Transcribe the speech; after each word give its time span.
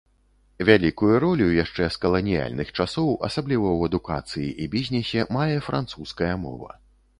Вялікую 0.69 1.17
ролю 1.23 1.47
яшчэ 1.63 1.89
з 1.95 2.01
каланіяльных 2.05 2.67
часоў, 2.77 3.13
асабліва 3.29 3.69
ў 3.77 3.93
адукацыі 3.93 4.49
і 4.67 4.69
бізнесе, 4.75 5.29
мае 5.39 5.55
французская 5.71 6.35
мова. 6.49 6.71